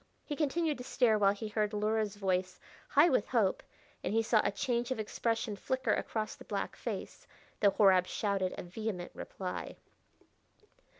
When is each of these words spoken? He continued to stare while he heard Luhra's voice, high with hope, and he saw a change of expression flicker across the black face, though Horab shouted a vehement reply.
He 0.25 0.35
continued 0.35 0.79
to 0.79 0.83
stare 0.83 1.19
while 1.19 1.33
he 1.33 1.47
heard 1.47 1.73
Luhra's 1.73 2.15
voice, 2.15 2.59
high 2.89 3.07
with 3.07 3.27
hope, 3.27 3.61
and 4.03 4.11
he 4.15 4.23
saw 4.23 4.41
a 4.43 4.51
change 4.51 4.89
of 4.89 4.97
expression 4.97 5.55
flicker 5.55 5.93
across 5.93 6.33
the 6.35 6.43
black 6.45 6.75
face, 6.75 7.27
though 7.59 7.69
Horab 7.69 8.07
shouted 8.07 8.55
a 8.57 8.63
vehement 8.63 9.11
reply. 9.13 9.77